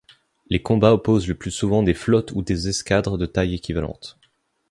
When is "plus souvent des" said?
1.37-1.93